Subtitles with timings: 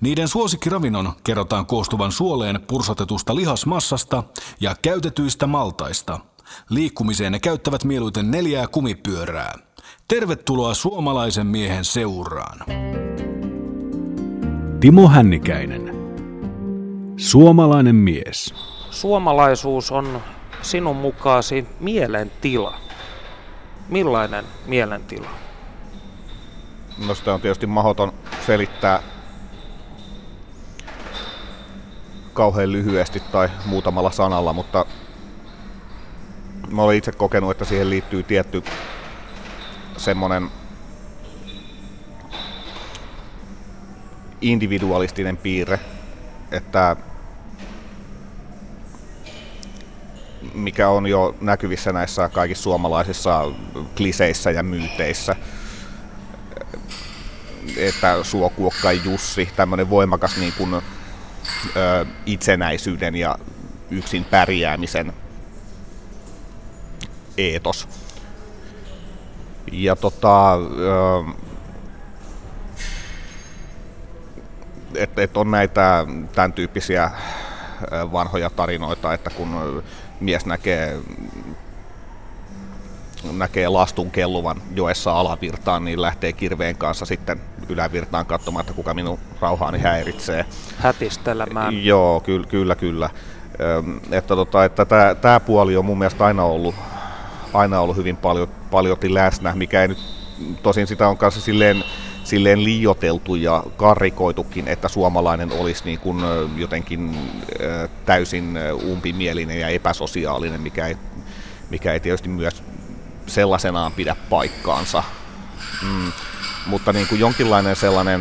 [0.00, 4.22] Niiden suosikkiravinnon kerrotaan koostuvan suoleen pursotetusta lihasmassasta
[4.60, 6.20] ja käytetyistä maltaista.
[6.70, 9.58] Liikkumiseen ne käyttävät mieluiten neljää kumipyörää.
[10.08, 12.58] Tervetuloa suomalaisen miehen seuraan.
[14.80, 15.96] Timo Hännikäinen.
[17.16, 18.54] Suomalainen mies.
[18.90, 20.20] Suomalaisuus on
[20.62, 22.74] sinun mukaasi mielentila.
[23.88, 25.28] Millainen mielentila?
[27.06, 28.12] No sitä on tietysti mahdoton
[28.46, 29.02] selittää
[32.36, 34.86] kauhean lyhyesti tai muutamalla sanalla, mutta
[36.70, 38.64] mä olen itse kokenut, että siihen liittyy tietty
[39.96, 40.50] semmoinen
[44.40, 45.80] individualistinen piirre,
[46.50, 46.96] että
[50.54, 53.44] mikä on jo näkyvissä näissä kaikissa suomalaisissa
[53.96, 55.36] kliseissä ja myyteissä.
[57.76, 60.82] Että Suokuokka Jussi, tämmöinen voimakas niin kuin,
[61.76, 63.38] ö, itsenäisyyden ja
[63.90, 65.12] yksin pärjäämisen
[67.38, 67.88] eetos.
[69.72, 70.58] Ja tota,
[74.94, 77.10] että et on näitä tämän tyyppisiä
[78.12, 79.82] vanhoja tarinoita, että kun
[80.20, 80.98] mies näkee
[83.32, 89.18] näkee lastun kelluvan joessa alavirtaan, niin lähtee kirveen kanssa sitten ylävirtaan katsomaan, että kuka minun
[89.40, 90.44] rauhaani häiritsee.
[90.78, 91.84] Hätistelemään.
[91.84, 92.74] Joo, kyllä, kyllä.
[92.74, 93.10] kyllä.
[94.10, 96.74] Että, tota, että tämä, tämä puoli on mun mielestä aina ollut,
[97.52, 99.98] aina ollut hyvin paljon, paljon läsnä, mikä ei nyt,
[100.62, 101.84] tosin sitä on kanssa silleen,
[102.24, 106.18] silleen liioteltu ja karrikoitukin, että suomalainen olisi niin kuin
[106.56, 107.18] jotenkin
[108.04, 110.96] täysin umpimielinen ja epäsosiaalinen, mikä ei,
[111.70, 112.62] mikä ei tietysti myös
[113.26, 115.02] sellaisenaan pidä paikkaansa.
[115.82, 116.12] Mm,
[116.66, 118.20] mutta niin kuin jonkinlainen sellainen,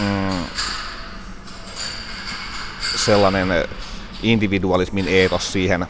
[0.00, 0.44] mm,
[2.96, 3.48] sellainen
[4.22, 5.86] individualismin eetos siihen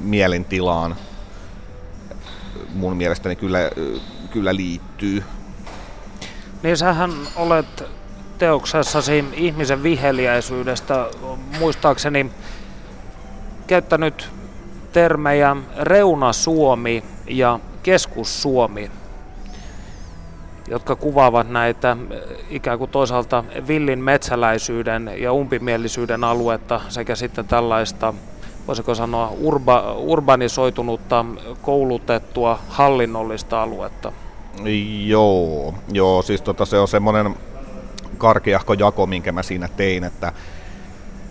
[0.00, 0.96] mielentilaan
[2.74, 3.58] mun mielestäni kyllä,
[4.30, 5.24] kyllä liittyy.
[6.62, 7.84] Niin sähän olet
[8.38, 11.06] teoksessasi ihmisen viheliäisyydestä
[11.58, 12.30] muistaakseni
[13.66, 14.30] käyttänyt
[14.92, 18.90] termejä reuna-Suomi ja keskus-Suomi,
[20.68, 21.96] jotka kuvaavat näitä
[22.50, 28.14] ikään kuin toisaalta villin metsäläisyyden ja umpimielisyyden aluetta sekä sitten tällaista,
[28.66, 31.24] voisiko sanoa, urba, urbanisoitunutta,
[31.62, 34.12] koulutettua, hallinnollista aluetta.
[35.06, 37.34] Joo, joo siis tota, se on semmoinen
[38.18, 40.32] karkeahko jako, minkä mä siinä tein, että,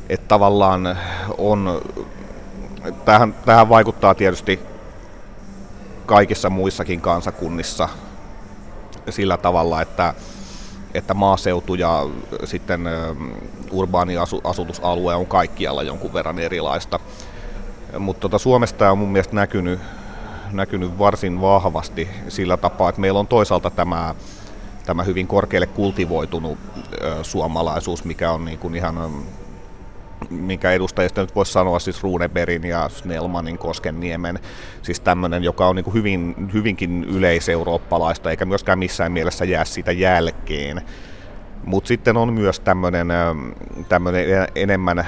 [0.10, 0.98] että tavallaan
[1.38, 1.82] on
[3.06, 4.60] tähän, tähän vaikuttaa tietysti
[6.06, 7.90] kaikissa muissakin kansakunnissa
[9.10, 10.14] sillä tavalla, että,
[10.94, 12.08] että maaseutu ja
[12.44, 12.82] sitten
[13.72, 17.00] urbaani asutusalue on kaikkialla jonkun verran erilaista.
[18.00, 19.80] Mutta tota, Suomesta on mun mielestä näkynyt,
[20.52, 24.16] näkynyt varsin vahvasti sillä tapaa, että meillä on toisaalta tämä,
[24.86, 26.58] tämä hyvin korkealle kultivoitunut
[27.22, 29.24] suomalaisuus, mikä on niin kuin ihan
[30.30, 34.40] minkä edustajista nyt voisi sanoa, siis Runeberin ja Snellmanin Koskenniemen,
[34.82, 40.82] siis tämmöinen, joka on niin hyvin, hyvinkin yleiseurooppalaista, eikä myöskään missään mielessä jää siitä jälkeen.
[41.66, 43.08] Mutta sitten on myös tämmöinen,
[43.90, 45.08] tämmöinen enemmän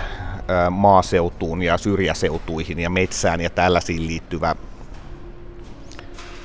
[0.70, 4.56] maaseutuun ja syrjäseutuihin ja metsään ja tällaisiin liittyvä,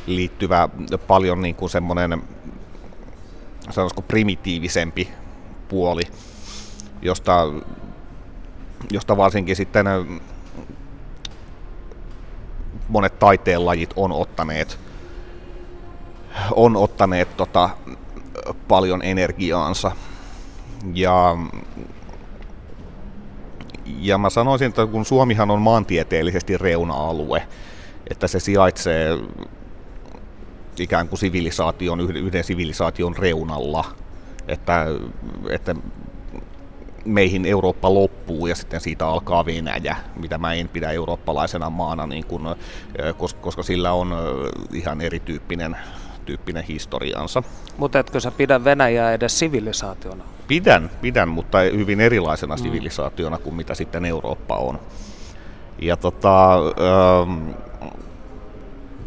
[0.06, 0.68] liittyvä
[1.06, 2.22] paljon niin kuin semmoinen
[3.70, 5.08] sanoisiko primitiivisempi
[5.68, 6.02] puoli,
[7.02, 7.52] josta
[8.92, 9.86] josta varsinkin sitten
[12.88, 14.78] monet taiteenlajit on ottaneet,
[16.50, 17.70] on ottaneet tota,
[18.68, 19.92] paljon energiaansa.
[20.94, 21.36] Ja,
[23.86, 27.46] ja mä sanoisin, että kun Suomihan on maantieteellisesti reuna-alue,
[28.10, 29.18] että se sijaitsee
[30.78, 33.84] ikään kuin sivilisaation, yhden sivilisaation reunalla,
[34.48, 34.86] että,
[35.50, 35.74] että
[37.06, 42.26] meihin Eurooppa loppuu ja sitten siitä alkaa Venäjä, mitä mä en pidä eurooppalaisena maana, niin
[42.26, 42.56] kun,
[43.40, 44.14] koska sillä on
[44.72, 45.76] ihan erityyppinen
[46.26, 47.42] tyyppinen historiansa.
[47.78, 50.24] Mutta etkö sä pidä Venäjää edes sivilisaationa?
[50.48, 52.62] Pidän, pidän, mutta hyvin erilaisena mm.
[52.62, 54.80] sivilisaationa kuin mitä sitten Eurooppa on.
[55.78, 57.48] Ja, tota, ähm,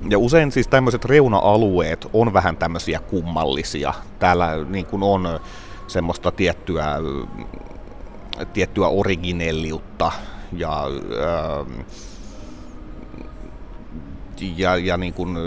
[0.10, 3.94] ja usein siis tämmöiset reuna-alueet on vähän tämmöisiä kummallisia.
[4.20, 5.40] Täällä niin kuin on
[5.88, 6.98] semmoista tiettyä,
[8.54, 10.12] tiettyä originelliutta
[10.54, 11.82] ja, ähm,
[14.58, 15.38] ja, ja niin kuin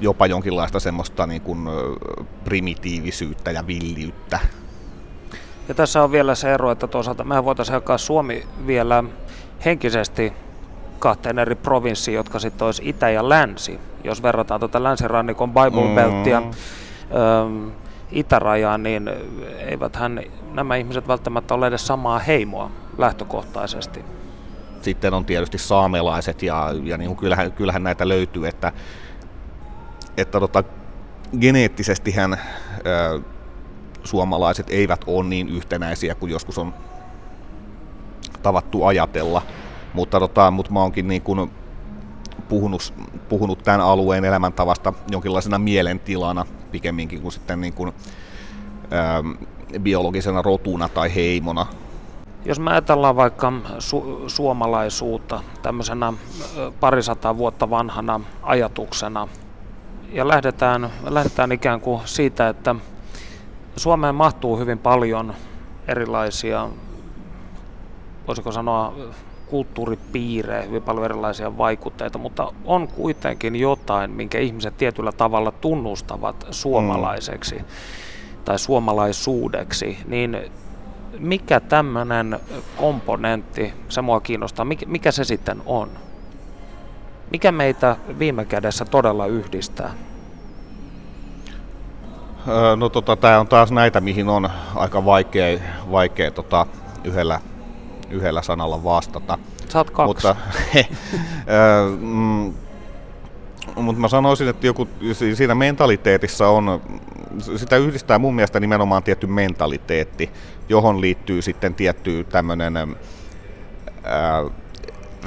[0.00, 1.58] jopa jonkinlaista semmoista niin kuin
[2.44, 4.38] primitiivisyyttä ja villiyttä.
[5.68, 9.04] Ja tässä on vielä se ero, että toisaalta mehän voitaisiin jakaa Suomi vielä
[9.64, 10.32] henkisesti
[10.98, 13.80] kahteen eri provinssiin, jotka sitten olisi itä ja länsi.
[14.04, 16.50] Jos verrataan tuota länsirannikon Bible Beltia mm.
[16.50, 17.72] ö,
[18.12, 19.10] itärajaan, niin
[19.58, 20.20] eiväthän
[20.52, 24.04] nämä ihmiset välttämättä ole edes samaa heimoa lähtökohtaisesti.
[24.82, 28.72] Sitten on tietysti saamelaiset ja, ja niin kuin kyllähän, kyllähän näitä löytyy, että,
[30.16, 30.64] että tota,
[31.40, 32.32] geneettisestihän
[32.86, 33.20] ö,
[34.04, 36.74] suomalaiset eivät ole niin yhtenäisiä kuin joskus on
[38.42, 39.42] tavattu ajatella.
[39.92, 41.50] Mutta, tota, mutta mä oonkin niin kuin
[42.48, 42.94] puhunut,
[43.28, 47.92] puhunut tämän alueen elämäntavasta jonkinlaisena mielentilana pikemminkin kuin sitten niin kuin,
[48.90, 49.22] ää,
[49.80, 51.66] biologisena rotuna tai heimona.
[52.44, 56.12] Jos me ajatellaan vaikka su- suomalaisuutta tämmöisenä
[56.80, 59.28] parisataa vuotta vanhana ajatuksena
[60.12, 62.74] ja lähdetään, lähdetään ikään kuin siitä, että
[63.76, 65.34] Suomeen mahtuu hyvin paljon
[65.88, 66.68] erilaisia,
[68.26, 68.94] voisiko sanoa,
[69.50, 77.54] kulttuuripiirejä, hyvin paljon erilaisia vaikutteita, mutta on kuitenkin jotain, minkä ihmiset tietyllä tavalla tunnustavat suomalaiseksi
[77.54, 77.64] mm.
[78.44, 80.38] tai suomalaisuudeksi, niin
[81.18, 82.40] mikä tämmöinen
[82.76, 85.88] komponentti, se mua kiinnostaa, mikä, mikä se sitten on?
[87.30, 89.94] Mikä meitä viime kädessä todella yhdistää?
[92.76, 95.58] No tota, tämä on taas näitä, mihin on aika vaikea,
[95.90, 96.66] vaikea tota,
[97.04, 97.40] yhdellä,
[98.10, 99.38] yhdellä sanalla vastata.
[99.68, 100.06] Saat kaksi.
[100.06, 100.36] Mutta,
[102.00, 102.54] mm,
[103.76, 104.88] mutta mä sanoisin, että joku,
[105.34, 106.80] siinä mentaliteetissa on,
[107.56, 110.30] sitä yhdistää mun mielestä nimenomaan tietty mentaliteetti,
[110.68, 112.74] johon liittyy sitten tietty tämmöinen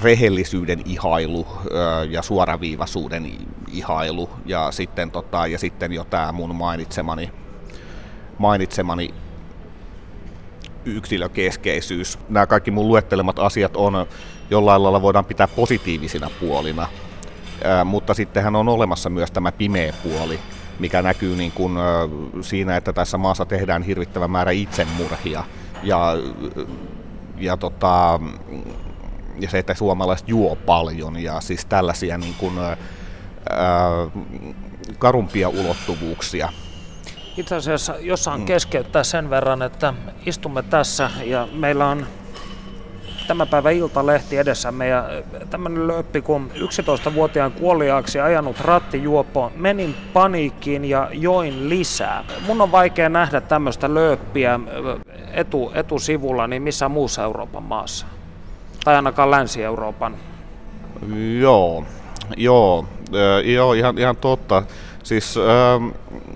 [0.03, 1.47] rehellisyyden ihailu
[2.09, 3.31] ja suoraviivaisuuden
[3.71, 7.31] ihailu ja sitten, tota, ja sitten jo tämä mun mainitsemani,
[8.37, 9.13] mainitsemani
[10.85, 12.19] yksilökeskeisyys.
[12.29, 14.05] Nämä kaikki mun luettelemat asiat on
[14.49, 16.87] jollain lailla voidaan pitää positiivisina puolina,
[17.85, 20.39] mutta sittenhän on olemassa myös tämä pimeä puoli,
[20.79, 21.73] mikä näkyy niin kuin,
[22.41, 25.43] siinä, että tässä maassa tehdään hirvittävä määrä itsemurhia
[25.83, 26.13] ja,
[27.37, 28.19] ja tota,
[29.39, 32.75] ja se, että suomalaiset juo paljon ja siis tällaisia niin kuin, ää,
[34.99, 36.49] karumpia ulottuvuuksia.
[37.37, 38.45] Itse asiassa jossain mm.
[38.45, 39.93] keskeyttää sen verran, että
[40.25, 42.05] istumme tässä ja meillä on
[43.27, 45.09] tämä päivä Iltalehti edessämme ja
[45.49, 52.23] tämmöinen löppi, kun 11-vuotiaan kuoliaaksi ajanut rattijuopo, menin paniikkiin ja join lisää.
[52.47, 54.59] Mun on vaikea nähdä tämmöistä lööppiä
[55.33, 58.05] etu, etusivulla niin missä muussa Euroopan maassa
[58.83, 60.15] tai ainakaan Länsi-Euroopan.
[61.39, 61.85] Joo,
[62.37, 62.85] joo,
[63.15, 64.63] äh, joo ihan, ihan totta.
[65.03, 65.93] Siis äh,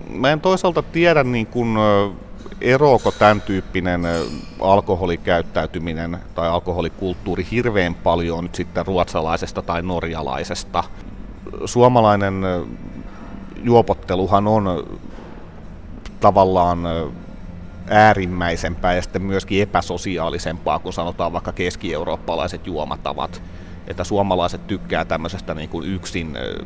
[0.08, 2.16] mä en toisaalta tiedä niin kun, äh,
[2.60, 4.02] eroako tämän tyyppinen
[4.60, 10.84] alkoholikäyttäytyminen tai alkoholikulttuuri hirveän paljon nyt sitten ruotsalaisesta tai norjalaisesta.
[11.64, 12.34] Suomalainen
[13.62, 14.86] juopotteluhan on
[16.20, 16.78] tavallaan
[17.90, 23.42] äärimmäisempää ja sitten myöskin epäsosiaalisempaa kuin sanotaan vaikka keski-eurooppalaiset juomatavat.
[23.86, 26.64] Että suomalaiset tykkää tämmöisestä niin kuin yksin ö,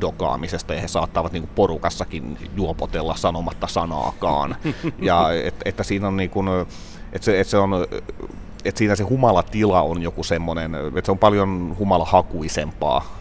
[0.00, 4.56] dokaamisesta ja he saattavat niin kuin porukassakin juopotella sanomatta sanaakaan.
[5.02, 6.48] Ja et, että siinä on niin kuin,
[7.12, 7.86] että se, että se on
[8.64, 13.18] että siinä se humalatila on joku semmoinen, että se on paljon humalahakuisempaa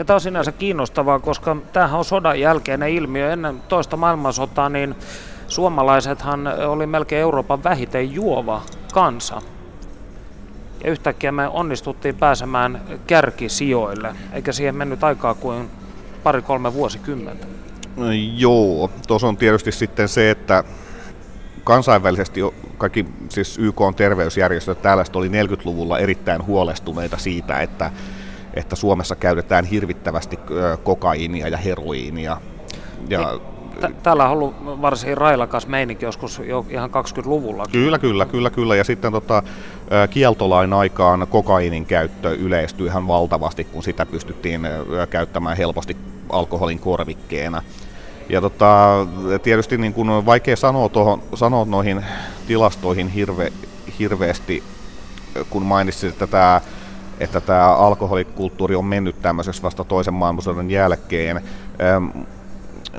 [0.00, 3.32] ja tämä on sinänsä kiinnostavaa, koska tämähän on sodan jälkeinen ilmiö.
[3.32, 4.94] Ennen toista maailmansotaa niin
[5.48, 9.42] suomalaisethan oli melkein Euroopan vähiten juova kansa.
[10.84, 15.70] Ja yhtäkkiä me onnistuttiin pääsemään kärkisijoille, eikä siihen mennyt aikaa kuin
[16.22, 17.46] pari-kolme vuosikymmentä.
[17.96, 18.06] No,
[18.36, 20.64] joo, tuossa on tietysti sitten se, että
[21.64, 22.40] kansainvälisesti
[22.78, 27.90] kaikki siis YK on terveysjärjestöt tällaista oli 40-luvulla erittäin huolestuneita siitä, että,
[28.54, 30.38] että Suomessa käytetään hirvittävästi
[30.82, 32.40] kokaiinia ja heroiinia.
[33.08, 33.40] Ja
[34.02, 37.64] täällä on ollut varsin railakas meininki joskus jo ihan 20-luvulla.
[37.72, 38.76] Kyllä, kyllä, kyllä, kyllä.
[38.76, 39.42] Ja sitten tota,
[40.10, 44.60] kieltolain aikaan kokainin käyttö yleistyi ihan valtavasti, kun sitä pystyttiin
[45.10, 45.96] käyttämään helposti
[46.28, 47.62] alkoholin korvikkeena.
[48.28, 49.06] Ja tota,
[49.42, 52.04] tietysti niin kun on vaikea sanoa, tohon, sanoa noihin
[52.46, 53.52] tilastoihin hirve,
[53.98, 54.62] hirveästi,
[55.50, 56.60] kun mainitsit, että tämä
[57.20, 61.36] että tämä alkoholikulttuuri on mennyt tämmöiseksi vasta toisen maailmansodan jälkeen.
[61.80, 62.06] Ähm,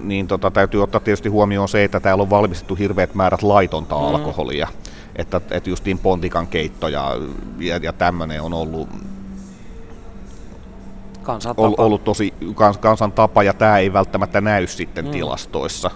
[0.02, 4.02] niin tota, täytyy ottaa tietysti huomioon se, että täällä on valmistettu hirveät määrät laitonta mm.
[4.02, 4.68] alkoholia.
[5.16, 7.12] Että, että justiin pontikan keitto ja,
[7.60, 8.90] ja, ja tämmöinen on ollut
[11.24, 11.74] kansan tapa.
[11.78, 15.12] ollut tosi kans, kansan tapa, ja tämä ei välttämättä näy sitten mm.
[15.12, 15.92] tilastoissa.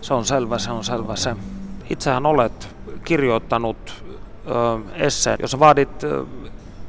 [0.00, 1.36] Se on selvä, se on selvä se.
[1.90, 4.04] Itsehän olet kirjoittanut
[4.46, 6.24] ö, esseen, jossa vaadit ö,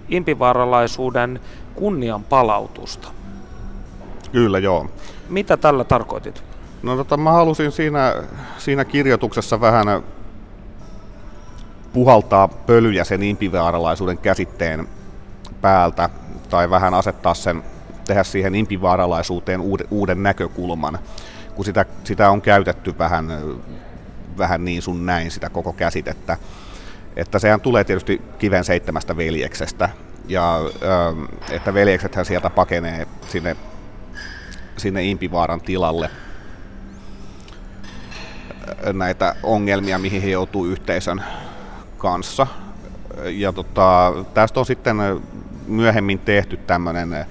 [0.10, 1.40] impivaaralaisuuden
[1.76, 3.08] kunnian palautusta.
[4.32, 4.88] Kyllä, joo.
[5.30, 6.44] Mitä tällä tarkoitit?
[6.84, 8.24] No tota, mä halusin siinä,
[8.58, 10.04] siinä kirjoituksessa vähän
[11.94, 14.88] puhaltaa pölyjä sen impivaaralaisuuden käsitteen
[15.62, 16.10] päältä
[16.50, 17.64] tai vähän asettaa sen,
[18.06, 21.00] tehdä siihen impivaaralaisuuteen uuden, uuden näkökulman,
[21.56, 23.28] kun sitä, sitä on käytetty vähän,
[24.38, 26.38] vähän niin sun näin sitä koko käsitettä.
[27.16, 29.90] Että sehän tulee tietysti kiven seitsemästä veljeksestä,
[30.28, 33.56] ja ähm, että veljeksethän sieltä pakenee sinne,
[34.78, 36.10] sinne Impivaaran tilalle
[38.94, 41.24] näitä ongelmia, mihin he joutuu yhteisön
[41.98, 42.48] kanssa.
[43.26, 44.98] Ja tota, tästä on sitten
[45.68, 47.26] myöhemmin tehty tämmöinen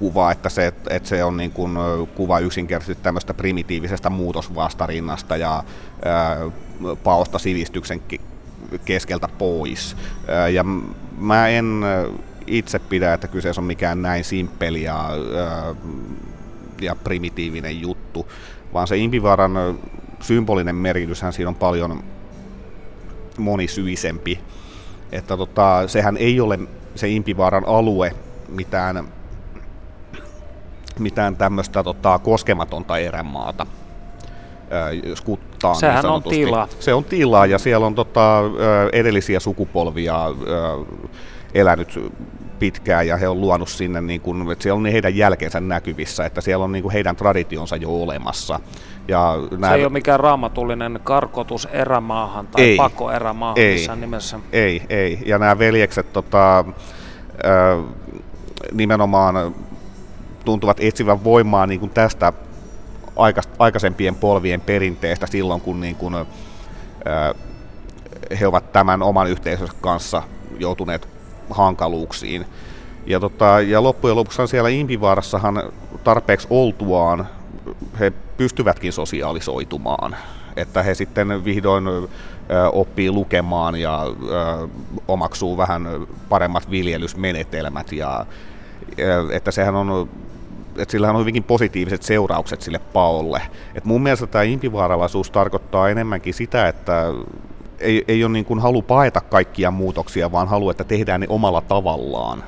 [0.00, 1.78] kuva, että se, että se on niin kuin
[2.14, 5.64] kuva yksinkertaisesti tämmöistä primitiivisestä muutosvastarinnasta ja
[6.04, 6.36] ää,
[7.04, 8.02] paosta sivistyksen
[8.84, 9.96] keskeltä pois.
[10.28, 10.64] Ää, ja
[11.18, 11.80] mä en
[12.46, 15.74] itse pidä, että kyseessä on mikään näin simppeli ja, ää,
[16.80, 18.28] ja primitiivinen juttu,
[18.72, 19.78] vaan se Impivaaran
[20.20, 22.04] symbolinen merkityshän siinä on paljon
[23.40, 24.40] monisyisempi
[25.12, 26.58] että tota, sehän ei ole
[26.94, 28.14] se Impivaaran alue
[28.48, 29.08] mitään,
[30.98, 33.66] mitään tämmöistä tota, koskematonta erämaata.
[35.14, 36.68] Skuttaan, niin Sehän niin on tilaa.
[36.80, 38.42] Se on tilaa ja siellä on tota,
[38.92, 40.16] edellisiä sukupolvia
[41.54, 42.12] elänyt
[42.58, 46.40] pitkään ja he on luonut sinne, niin kuin, että siellä on heidän jälkeensä näkyvissä, että
[46.40, 48.60] siellä on niin kuin heidän traditionsa jo olemassa.
[49.10, 49.34] Ja.
[49.68, 54.40] Se ei ole mikään raamatullinen karkotus erämaahan tai ei, pako erämaahan ei, missään nimessä.
[54.52, 55.22] Ei, ei.
[55.26, 57.84] Ja nämä veljekset tota, äh,
[58.72, 59.54] nimenomaan
[60.44, 62.32] tuntuvat etsivän voimaa niin kuin tästä
[63.58, 66.26] aikaisempien polvien perinteestä silloin, kun niin kuin, äh,
[68.40, 70.22] he ovat tämän oman yhteisönsä kanssa
[70.58, 71.08] joutuneet
[71.50, 72.46] hankaluuksiin.
[73.06, 75.62] Ja, tota, ja loppujen lopuksi siellä Impivaarassahan
[76.04, 77.26] tarpeeksi oltuaan
[78.00, 80.16] he pystyvätkin sosiaalisoitumaan.
[80.56, 81.84] Että he sitten vihdoin
[82.72, 84.06] oppii lukemaan ja
[85.08, 85.88] omaksuu vähän
[86.28, 87.92] paremmat viljelysmenetelmät.
[87.92, 88.26] Ja,
[89.32, 90.08] että sehän on
[90.76, 93.42] että sillähän on hyvinkin positiiviset seuraukset sille paolle.
[93.74, 97.04] Et mun mielestä tämä impivaaralaisuus tarkoittaa enemmänkin sitä, että
[97.78, 101.60] ei, ei ole niin kuin halu paeta kaikkia muutoksia, vaan halu, että tehdään ne omalla
[101.60, 102.44] tavallaan.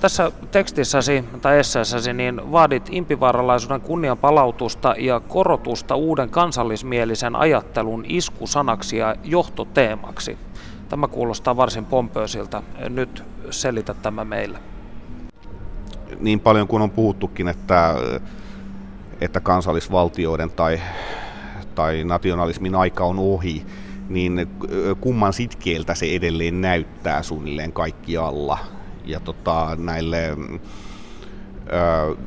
[0.00, 8.96] Tässä tekstissäsi tai esseessäsi niin vaadit impivaaralaisuuden kunnian palautusta ja korotusta uuden kansallismielisen ajattelun iskusanaksi
[8.96, 10.38] ja johtoteemaksi.
[10.88, 12.62] Tämä kuulostaa varsin pompöösiltä.
[12.88, 14.58] Nyt selitä tämä meille.
[16.20, 17.94] Niin paljon kuin on puhuttukin, että,
[19.20, 20.80] että kansallisvaltioiden tai,
[21.74, 23.66] tai nationalismin aika on ohi,
[24.08, 24.48] niin
[25.00, 28.58] kumman sitkeeltä se edelleen näyttää suunnilleen kaikkialla.
[29.04, 30.36] Ja tota, näille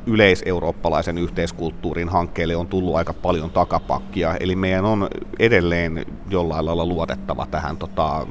[0.05, 5.07] yleiseurooppalaisen yhteiskulttuurin hankkeelle on tullut aika paljon takapakkia, eli meidän on
[5.39, 8.27] edelleen jollain lailla luotettava tähän tota,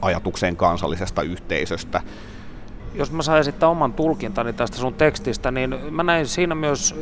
[0.00, 2.00] ajatukseen kansallisesta yhteisöstä.
[2.94, 6.94] Jos mä saan esittää oman tulkintani tästä sun tekstistä, niin mä näin siinä myös,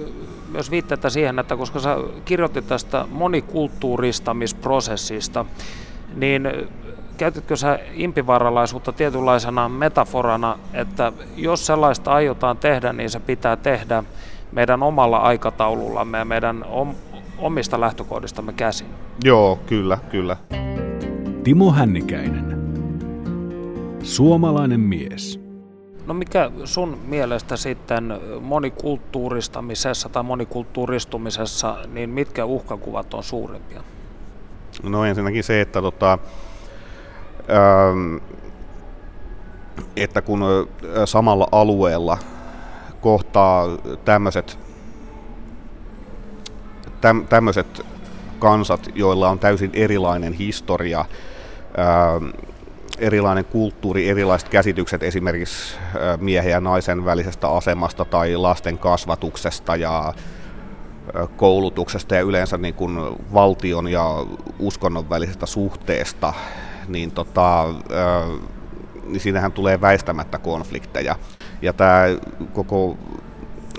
[0.49, 5.45] myös viitteitä siihen, että koska sä kirjoitit tästä monikulttuuristamisprosessista,
[6.15, 6.49] niin
[7.21, 14.05] käytitkö sä impivaralaisuutta tietynlaisena metaforana, että jos sellaista aiotaan tehdä, niin se pitää tehdä
[14.53, 16.95] meidän omalla aikataulullamme ja meidän om,
[17.39, 18.87] omista lähtökohdistamme käsin?
[19.25, 20.37] Joo, kyllä, kyllä.
[21.45, 22.61] Timo Hännikäinen.
[24.03, 25.41] Suomalainen mies.
[26.07, 33.83] No mikä sun mielestä sitten monikulttuuristamisessa tai monikulttuuristumisessa, niin mitkä uhkakuvat on suurimpia?
[34.83, 36.19] No ensinnäkin se, että, tota,
[39.97, 40.45] että kun
[41.05, 42.19] samalla alueella
[43.01, 43.67] kohtaa
[44.05, 44.59] tämmöiset
[47.29, 47.87] tämmöiset
[48.39, 51.05] kansat, joilla on täysin erilainen historia,
[51.79, 52.31] ähm,
[52.99, 55.77] erilainen kulttuuri, erilaiset käsitykset esimerkiksi
[56.21, 60.15] miehen ja naisen välisestä asemasta tai lasten kasvatuksesta ja
[61.37, 62.99] koulutuksesta ja yleensä niin kuin
[63.35, 64.27] valtion ja
[64.59, 66.33] uskonnon välisestä suhteesta,
[66.91, 67.75] niin, tota,
[69.05, 71.17] niin siinähän tulee väistämättä konflikteja.
[71.63, 72.03] Ja tämä
[72.53, 72.99] koko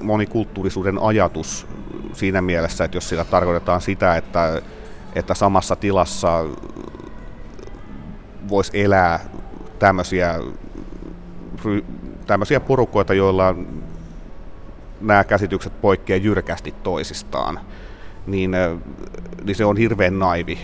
[0.01, 1.68] monikulttuurisuuden ajatus
[2.13, 4.62] siinä mielessä, että jos sillä tarkoitetaan sitä, että,
[5.15, 6.46] että samassa tilassa
[8.50, 9.20] voisi elää
[9.80, 10.39] tämmöisiä,
[12.27, 13.56] tämmöisiä porukoita, joilla
[15.01, 17.60] nämä käsitykset poikkeaa jyrkästi toisistaan,
[18.27, 18.51] niin,
[19.44, 20.60] niin se on hirveän naivi,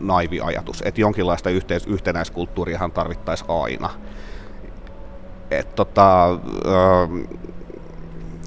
[0.00, 3.90] naivi ajatus, että jonkinlaista yhteis- yhtenäiskulttuuriahan tarvittaisiin aina.
[5.50, 6.38] Et tota,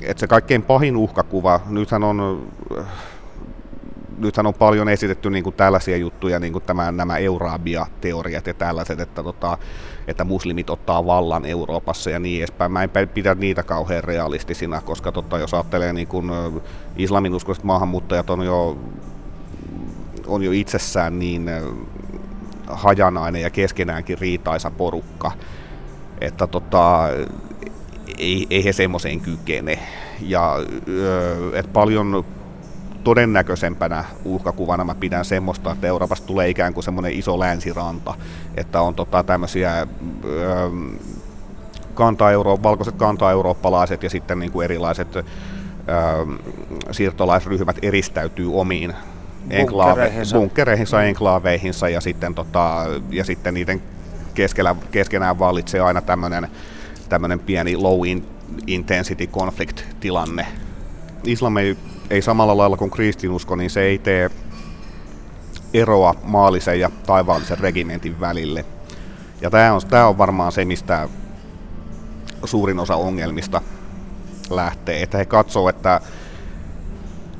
[0.03, 2.47] et se kaikkein pahin uhkakuva, nythän on
[4.21, 8.99] nythän on paljon esitetty niin kuin tällaisia juttuja, niin kuin tämä, nämä Eurabia-teoriat ja tällaiset,
[8.99, 9.57] että, tota,
[10.07, 12.71] että muslimit ottaa vallan Euroopassa ja niin edespäin.
[12.71, 16.31] Mä en pidä niitä kauhean realistisina, koska tota, jos ajattelee niin kuin
[16.97, 18.77] islaminuskoiset maahanmuuttajat on jo,
[20.31, 21.51] on jo itsessään niin
[22.67, 25.31] hajanainen ja keskenäänkin riitaisa porukka,
[26.21, 27.09] että tota,
[28.17, 29.79] ei, ei he semmoiseen kykene.
[30.21, 30.55] Ja
[31.53, 32.25] et paljon
[33.03, 38.13] todennäköisempänä uhkakuvana mä pidän semmoista, että Euroopasta tulee ikään kuin semmoinen iso länsiranta,
[38.57, 39.87] että on tota tämmöisiä
[41.93, 45.23] kanta-euro, valkoiset kanta-eurooppalaiset ja sitten niin kuin erilaiset ö,
[46.91, 48.93] siirtolaisryhmät eristäytyy omiin
[49.49, 50.37] Bunkkereihinsa.
[50.37, 53.81] bunkkereihinsa, enklaaveihinsa ja sitten, tota, ja sitten niiden
[54.33, 56.47] keskellä, keskenään vallitsee aina tämmöinen
[57.09, 58.01] tämmöinen pieni low
[58.67, 60.47] intensity conflict tilanne.
[61.23, 61.77] Islam ei
[62.11, 64.29] ei samalla lailla kuin kristinusko, niin se ei tee
[65.73, 68.65] eroa maallisen ja taivaallisen regimentin välille.
[69.41, 71.09] Ja tämä on, tämä on varmaan se, mistä
[72.45, 73.61] suurin osa ongelmista
[74.49, 75.01] lähtee.
[75.01, 76.01] Että he katsoo, että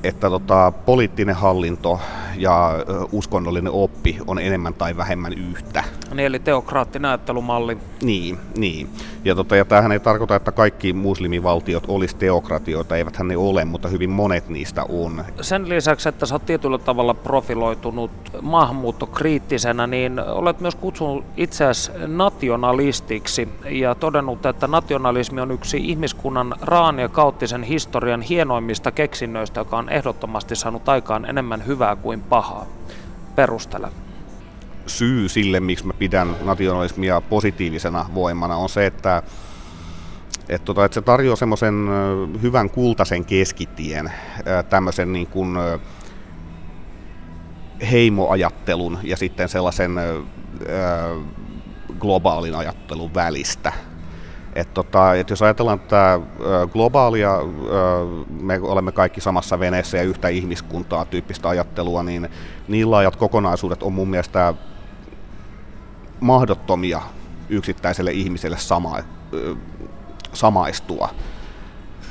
[0.03, 1.99] että tota, poliittinen hallinto
[2.37, 2.71] ja
[3.11, 5.83] uskonnollinen oppi on enemmän tai vähemmän yhtä.
[6.13, 7.77] Niin, eli teokraattinen ajattelumalli.
[8.01, 8.89] Niin, niin.
[9.25, 13.87] Ja, tota, ja tämähän ei tarkoita, että kaikki muslimivaltiot olisi teokratioita, eiväthän ne ole, mutta
[13.87, 15.25] hyvin monet niistä on.
[15.41, 23.49] Sen lisäksi, että sä oot tietyllä tavalla profiloitunut maahanmuuttokriittisenä, niin olet myös kutsunut itseäsi nationalistiksi
[23.69, 29.89] ja todennut, että nationalismi on yksi ihmiskunnan raan ja kauttisen historian hienoimmista keksinnöistä, joka on
[29.89, 32.65] ehdottomasti saanut aikaan enemmän hyvää kuin pahaa.
[33.35, 33.87] Perustele.
[34.87, 39.23] Syy sille, miksi mä pidän nationalismia positiivisena voimana, on se, että
[40.49, 41.87] että, tota, että se tarjoaa semmoisen
[42.41, 44.11] hyvän kultaisen keskitien,
[44.69, 45.57] tämmöisen niin kuin
[47.91, 49.91] heimoajattelun ja sitten sellaisen
[51.99, 53.73] globaalin ajattelun välistä.
[54.55, 56.19] Et tota, et jos ajatellaan tätä
[56.73, 57.37] globaalia,
[58.41, 62.29] me olemme kaikki samassa veneessä ja yhtä ihmiskuntaa tyyppistä ajattelua, niin
[62.67, 64.53] niin laajat kokonaisuudet on mun mielestä
[66.19, 67.01] mahdottomia
[67.49, 68.97] yksittäiselle ihmiselle sama,
[70.33, 71.09] samaistua.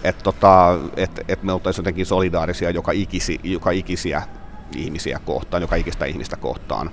[0.04, 4.22] Että tota, et, et me oltaisiin jotenkin solidaarisia joka, ikisi, joka ikisiä
[4.76, 6.90] ihmisiä kohtaan, joka ikistä ihmistä kohtaan.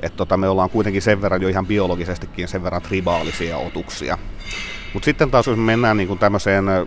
[0.00, 4.18] Et tota, me ollaan kuitenkin sen verran jo ihan biologisestikin sen verran tribaalisia otuksia.
[4.92, 6.84] Mutta sitten taas jos mennään niin tämmöiseen, ö,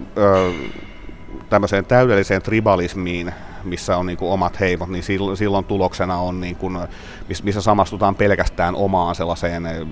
[1.49, 6.55] tämmöiseen täydelliseen tribalismiin, missä on niin kuin omat heimot, niin silloin, silloin tuloksena on, niin
[6.55, 6.77] kuin,
[7.43, 9.85] missä samastutaan pelkästään omaan sellaiseen ö,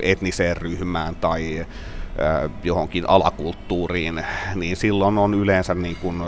[0.00, 4.24] etniseen ryhmään tai ö, johonkin alakulttuuriin,
[4.54, 6.22] niin silloin on yleensä niin kuin,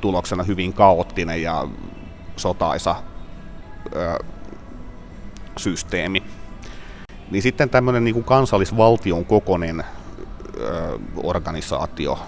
[0.00, 1.68] tuloksena hyvin kaoottinen ja
[2.36, 2.96] sotaisa
[3.96, 4.24] ö,
[5.56, 6.22] systeemi
[7.30, 9.84] niin sitten tämmöinen niin kansallisvaltion kokoinen
[11.22, 12.18] organisaatio,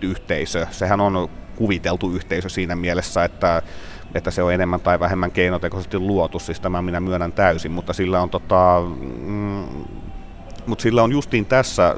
[0.00, 3.62] yhteisö, sehän on kuviteltu yhteisö siinä mielessä, että,
[4.14, 8.22] että se on enemmän tai vähemmän keinotekoisesti luotu, siis tämä minä myönnän täysin, mutta sillä
[8.22, 8.82] on, tota,
[9.20, 9.64] mm,
[10.66, 11.96] mutta sillä on justiin tässä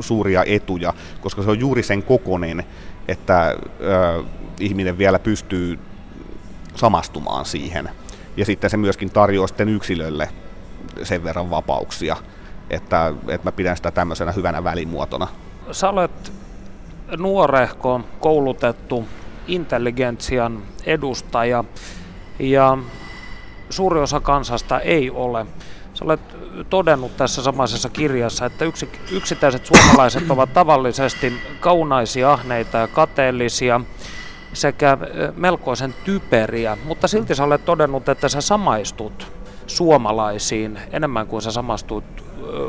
[0.00, 2.64] suuria etuja, koska se on juuri sen kokonen,
[3.08, 4.22] että ö,
[4.60, 5.78] ihminen vielä pystyy
[6.74, 7.90] samastumaan siihen.
[8.36, 10.28] Ja sitten se myöskin tarjoaa sitten yksilölle
[11.02, 12.16] sen verran vapauksia,
[12.70, 15.28] että, että mä pidän sitä tämmöisenä hyvänä välimuotona.
[15.70, 16.32] Sä olet
[17.16, 19.04] nuorehko, koulutettu
[19.46, 21.64] intelligentsian edustaja
[22.38, 22.78] ja
[23.70, 25.46] suuri osa kansasta ei ole.
[25.94, 26.20] Sä olet
[26.70, 33.80] todennut tässä samaisessa kirjassa, että yksi, yksittäiset suomalaiset ovat tavallisesti kaunaisia, ahneita ja kateellisia
[34.52, 34.98] sekä
[35.36, 39.32] melkoisen typeriä, mutta silti sä olet todennut, että sä samaistut
[39.66, 42.04] suomalaisiin enemmän kuin sä samastut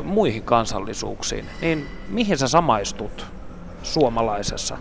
[0.04, 3.26] muihin kansallisuuksiin, niin mihin sä samaistut
[3.82, 4.78] suomalaisessa?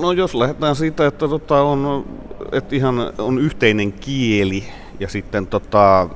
[0.00, 2.06] No jos lähdetään siitä, että, tota, on,
[2.52, 4.64] että ihan on yhteinen kieli
[5.00, 6.08] ja sitten tota,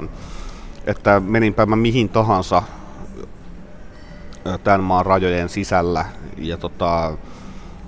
[0.87, 2.62] että meninpä mä mihin tahansa
[4.64, 6.05] tämän maan rajojen sisällä
[6.38, 7.16] ja tota,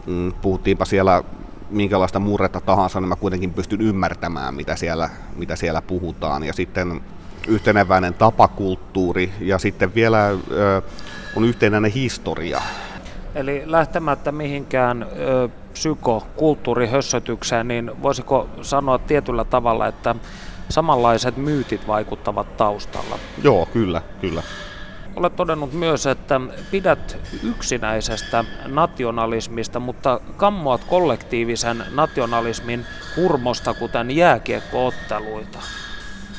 [0.07, 1.23] mm, puhuttiinpa siellä
[1.71, 6.43] minkälaista murretta tahansa, niin mä kuitenkin pystyn ymmärtämään, mitä siellä, mitä siellä puhutaan.
[6.43, 7.01] Ja sitten
[7.47, 10.31] yhteneväinen tapakulttuuri ja sitten vielä
[11.37, 12.63] on yhtenäinen historia.
[13.35, 20.15] Eli lähtemättä mihinkään ö, psykokulttuurihössötykseen, niin voisiko sanoa tietyllä tavalla, että
[20.69, 23.19] samanlaiset myytit vaikuttavat taustalla?
[23.43, 24.43] Joo, kyllä, kyllä.
[25.17, 35.59] Olet todennut myös, että pidät yksinäisestä nationalismista, mutta kammoat kollektiivisen nationalismin hurmosta, kuten jääkiekkootteluita.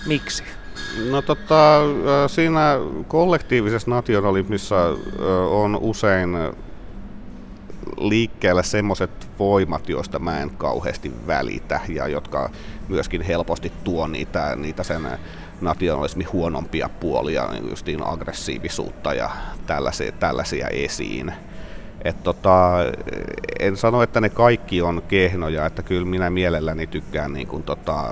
[0.06, 0.44] Miksi?
[1.10, 1.80] No tota,
[2.28, 2.78] siinä
[3.08, 4.76] kollektiivisessa nationalismissa
[5.50, 6.30] on usein
[7.98, 12.50] liikkeellä semmoiset voimat, joista mä en kauheasti välitä ja jotka
[12.88, 15.08] myöskin helposti tuo niitä, niitä sen
[15.62, 19.30] nationalismin huonompia puolia, niin justiin aggressiivisuutta ja
[19.68, 21.34] tällaisia, tällaisia esiin.
[22.06, 22.72] Et tota,
[23.60, 28.04] en sano, että ne kaikki on kehnoja, että kyllä minä mielelläni tykkään niin kuin tota,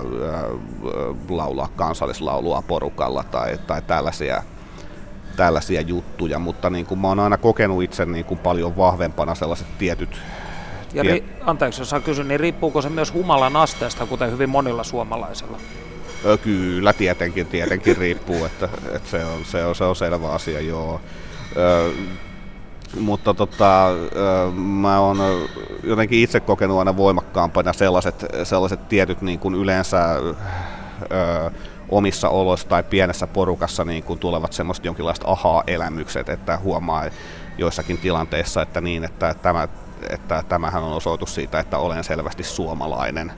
[1.29, 4.43] laulaa kansallislaulua porukalla tai, tai tällaisia,
[5.35, 9.77] tällaisia juttuja, mutta niin kuin mä oon aina kokenut itse niin kuin paljon vahvempana sellaiset
[9.77, 10.21] tietyt
[10.93, 15.57] ja ri- anteeksi, jos kysyn, niin riippuuko se myös humalan asteesta, kuten hyvin monilla suomalaisilla?
[16.43, 21.01] Kyllä, tietenkin, tietenkin riippuu, että, että se, on, se, on, se on selvä asia, joo.
[21.57, 21.91] Ö,
[22.99, 23.89] mutta tota,
[24.55, 25.17] mä oon
[25.83, 31.51] jotenkin itse kokenut aina voimakkaampana sellaiset, sellaiset tietyt niin kuin yleensä ö,
[31.89, 37.05] omissa oloissa tai pienessä porukassa niin kuin tulevat semmoista jonkinlaista ahaa-elämykset, että huomaa
[37.57, 39.67] joissakin tilanteissa, että niin, että, tämä,
[40.09, 43.31] että tämähän on osoitus siitä, että olen selvästi suomalainen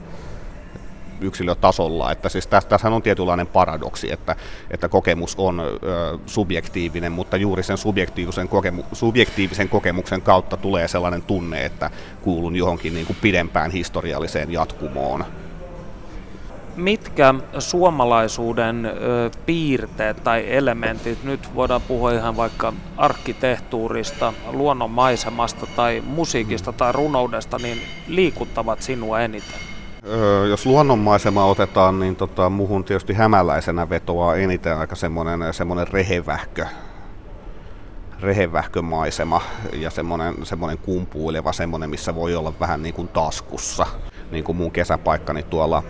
[1.20, 2.12] yksilötasolla.
[2.12, 4.36] Että siis tässä, tässähän on tietynlainen paradoksi, että,
[4.70, 11.22] että kokemus on ö, subjektiivinen, mutta juuri sen subjektiivisen, kokemu, subjektiivisen kokemuksen kautta tulee sellainen
[11.22, 11.90] tunne, että
[12.22, 15.24] kuulun johonkin niin kuin pidempään historialliseen jatkumoon.
[16.76, 26.72] Mitkä suomalaisuuden ö, piirteet tai elementit, nyt voidaan puhua ihan vaikka arkkitehtuurista, luonnonmaisemasta tai musiikista
[26.72, 29.75] tai runoudesta, niin liikuttavat sinua eniten?
[30.50, 36.66] Jos luonnonmaisema otetaan, niin tota, muhun tietysti hämäläisenä vetoaa eniten aika semmoinen, semmoinen rehevähkö,
[38.20, 39.40] rehevähkömaisema
[39.72, 43.86] ja semmoinen, semmoinen kumpuileva, semmoinen, missä voi olla vähän niin kuin taskussa.
[44.30, 45.82] Niin kuin mun kesäpaikkani tuolla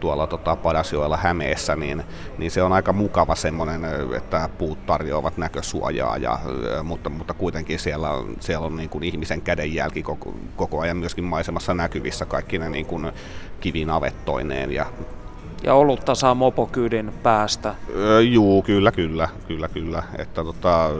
[0.00, 2.02] tuolla tota, Padasjoella Hämeessä, niin,
[2.38, 3.84] niin se on aika mukava semmoinen,
[4.16, 6.38] että puut tarjoavat näkösuojaa, ja,
[6.82, 11.24] mutta, mutta kuitenkin siellä on, siellä on niin kuin ihmisen kädenjälki koko, koko ajan myöskin
[11.24, 13.12] maisemassa näkyvissä kaikki ne niin kuin
[13.60, 14.86] kivinavettoineen ja
[15.64, 17.74] ja olutta saa mopokyydin päästä.
[17.96, 20.02] Öö, juu, kyllä, kyllä, kyllä, kyllä.
[20.18, 20.90] Että tota,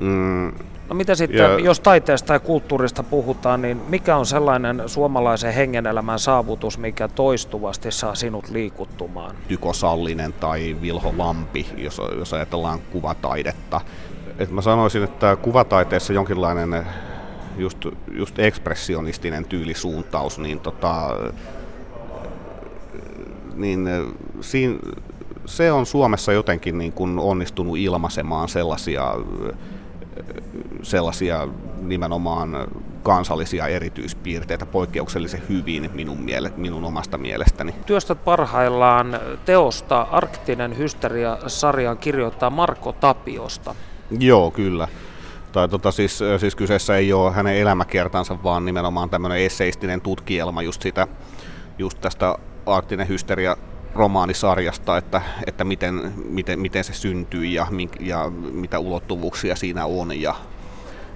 [0.00, 0.52] mm,
[0.88, 6.18] No mitä sitten, ja, jos taiteesta ja kulttuurista puhutaan, niin mikä on sellainen suomalaisen hengenelämän
[6.18, 9.36] saavutus, mikä toistuvasti saa sinut liikuttumaan?
[9.48, 13.80] Tyko Sallinen tai Vilho Lampi, jos, jos ajatellaan kuvataidetta.
[14.38, 16.86] Et mä sanoisin, että kuvataiteessa jonkinlainen
[17.56, 17.78] just,
[18.12, 21.10] just ekspressionistinen tyylisuuntaus, niin, tota,
[23.54, 23.88] niin
[24.40, 24.78] siinä,
[25.46, 29.14] se on Suomessa jotenkin niin kuin onnistunut ilmaisemaan sellaisia
[30.82, 31.48] sellaisia
[31.80, 32.68] nimenomaan
[33.02, 37.74] kansallisia erityispiirteitä poikkeuksellisen hyvin minun, miele, minun omasta mielestäni.
[37.86, 43.74] Työstät parhaillaan teosta Arktinen hysteria-sarjan kirjoittaa Marko Tapiosta.
[44.18, 44.88] Joo, kyllä.
[45.52, 50.82] Tai tota, siis, siis kyseessä ei ole hänen elämäkertansa, vaan nimenomaan tämmöinen esseistinen tutkielma just,
[50.82, 51.06] sitä,
[51.78, 53.56] just tästä Arktinen hysteria
[53.94, 57.66] romaanisarjasta, että, että miten, miten, miten se syntyi ja,
[58.00, 60.20] ja mitä ulottuvuuksia siinä on.
[60.20, 60.34] Ja,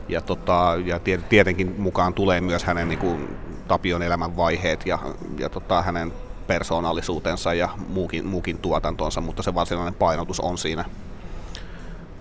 [0.08, 3.28] ja, tota, ja tietenkin mukaan tulee myös hänen niin kuin,
[3.68, 4.98] Tapion elämän vaiheet ja,
[5.38, 6.12] ja tota, hänen
[6.46, 10.84] persoonallisuutensa ja muukin, muukin tuotantonsa, mutta se varsinainen painotus on siinä,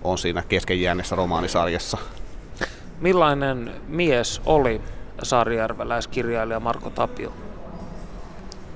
[0.04, 1.98] on siinä keskenjäännessä romaanisarjassa.
[3.00, 4.80] Millainen mies oli
[5.22, 7.32] saarijärveläiskirjailija Marko Tapio?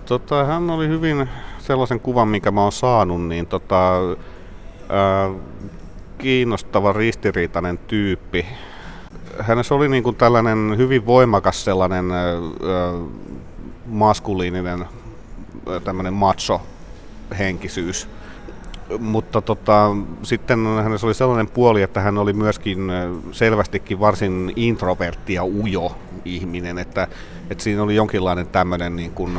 [0.07, 1.29] Tota, hän oli hyvin
[1.62, 3.98] sellaisen kuvan, minkä mä oon saanut, niin tota,
[4.88, 5.31] ää,
[6.18, 8.46] kiinnostava ristiriitainen tyyppi.
[9.40, 12.37] Hänessä oli niin kuin tällainen hyvin voimakas sellainen ää,
[13.87, 14.85] maskuliininen
[15.85, 16.61] tämmöinen macho
[17.38, 18.09] henkisyys.
[18.98, 19.90] mutta tota,
[20.22, 22.92] sitten hänessä oli sellainen puoli, että hän oli myöskin
[23.33, 27.09] selvästikin varsin introvertti ja ujo ihminen, että,
[27.51, 29.38] että siinä oli jonkinlainen tämmöinen niin kuin,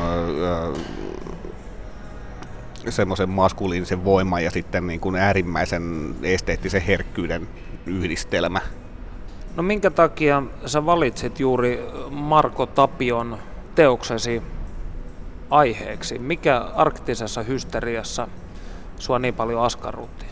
[2.89, 7.47] semmoisen maskuliinisen voiman ja sitten niin kuin äärimmäisen esteettisen herkkyyden
[7.85, 8.61] yhdistelmä.
[9.55, 13.37] No minkä takia sä valitsit juuri Marko Tapion
[13.75, 14.41] teoksesi
[15.49, 16.19] aiheeksi?
[16.19, 18.27] Mikä arktisessa hysteriassa
[18.99, 20.25] sua niin paljon askarrutti?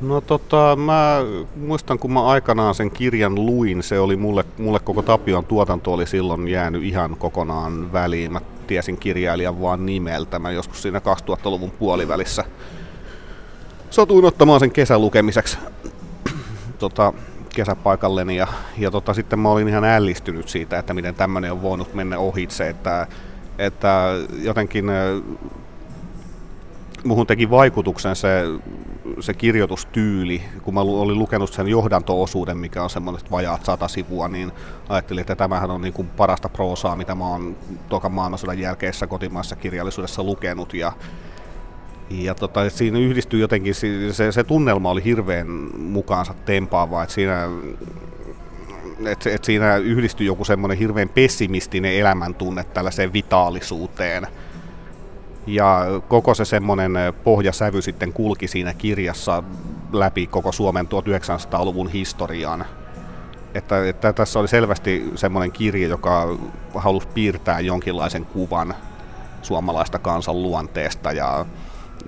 [0.00, 1.18] No tota, mä
[1.56, 6.06] muistan kun mä aikanaan sen kirjan luin, se oli mulle, mulle koko Tapion tuotanto oli
[6.06, 8.32] silloin jäänyt ihan kokonaan väliin.
[8.32, 10.38] Mä tiesin kirjailijan vaan nimeltä.
[10.38, 12.44] Mä joskus siinä 2000-luvun puolivälissä
[13.90, 15.58] satuin ottamaan sen kesälukemiseksi
[16.78, 17.12] tota,
[17.54, 18.46] kesäpaikalleni ja,
[18.78, 22.68] ja tota, sitten mä olin ihan ällistynyt siitä, että miten tämmöinen on voinut mennä ohitse,
[22.68, 23.06] että,
[23.58, 24.86] että jotenkin
[27.04, 28.42] muhun teki vaikutuksen se,
[29.20, 30.42] se kirjoitustyyli.
[30.62, 34.52] Kun mä olin lukenut sen johdanto-osuuden, mikä on semmoinen vajaat sata sivua, niin
[34.88, 37.56] ajattelin, että tämähän on niin kuin parasta proosaa, mitä mä oon
[37.88, 40.74] toka maailmansodan jälkeisessä kotimaassa kirjallisuudessa lukenut.
[40.74, 40.92] Ja,
[42.10, 45.46] ja tota, siinä yhdistyy jotenkin, se, se tunnelma oli hirveän
[45.78, 47.48] mukaansa tempaava, että siinä
[49.06, 54.26] että et siinä yhdistyi joku semmoinen hirveän pessimistinen elämäntunne tällaiseen vitaalisuuteen–
[55.46, 56.92] ja koko se semmoinen
[57.24, 59.42] pohjasävy sitten kulki siinä kirjassa
[59.92, 62.64] läpi koko Suomen 1900-luvun historian.
[63.54, 66.38] Että, että tässä oli selvästi semmoinen kirja, joka
[66.74, 68.74] halusi piirtää jonkinlaisen kuvan
[69.42, 71.46] suomalaista kansan luonteesta ja,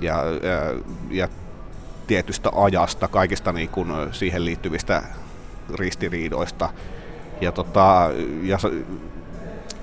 [0.01, 1.29] ja, ja, ja
[2.07, 5.03] tietystä ajasta, kaikista niin kuin siihen liittyvistä
[5.75, 6.69] ristiriidoista.
[7.41, 8.11] Ja, tota,
[8.43, 8.59] ja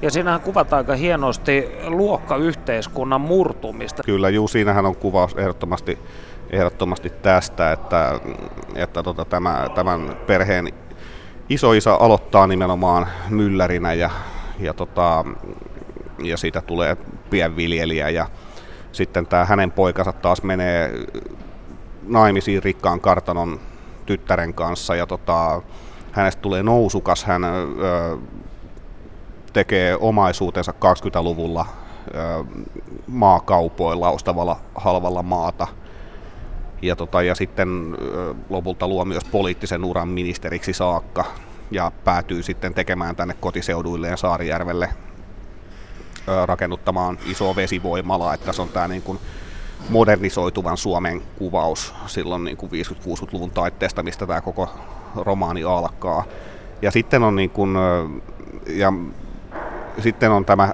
[0.06, 4.04] ja siinähän kuvataan aika hienosti luokkayhteiskunnan murtumista.
[4.04, 6.00] Kyllä, juu, siinähän on kuvaus ehdottomasti,
[6.50, 8.20] ehdottomasti tästä, että,
[8.76, 10.74] että tota, tämä, tämän perheen
[11.50, 14.10] isoisa aloittaa nimenomaan myllärinä ja,
[14.60, 15.26] ja, tota,
[16.24, 16.98] ja siitä tulee
[17.30, 18.28] pienviljelijä ja
[18.92, 20.92] sitten tämä hänen poikansa taas menee
[22.08, 23.60] naimisiin rikkaan kartanon
[24.06, 25.62] tyttären kanssa ja tota,
[26.12, 28.18] hänestä tulee nousukas, hän ö,
[29.56, 31.66] tekee omaisuutensa 20-luvulla
[33.08, 35.68] maakaupoilla ostavalla halvalla maata.
[36.82, 37.98] Ja, tota, ja sitten
[38.50, 41.26] lopulta luo myös poliittisen uran ministeriksi saakka
[41.72, 44.90] ja päätyy sitten tekemään tänne kotiseuduilleen Saarijärvelle
[46.46, 49.20] rakennuttamaan iso vesivoimala, että se on tämä niin kuin
[49.90, 54.70] modernisoituvan Suomen kuvaus silloin niin kuin 50-60-luvun taitteesta, mistä tämä koko
[55.16, 56.24] romaani alkaa.
[56.82, 57.76] Ja sitten on niin kuin,
[58.68, 58.94] ja
[60.00, 60.74] sitten on tämä